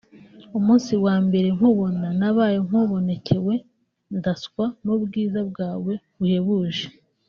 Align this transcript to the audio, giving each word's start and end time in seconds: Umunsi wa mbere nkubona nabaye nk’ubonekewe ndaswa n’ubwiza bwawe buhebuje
Umunsi 0.57 0.93
wa 1.05 1.15
mbere 1.25 1.47
nkubona 1.55 2.07
nabaye 2.19 2.57
nk’ubonekewe 2.67 3.55
ndaswa 4.17 4.65
n’ubwiza 4.83 5.39
bwawe 5.49 5.93
buhebuje 6.17 6.85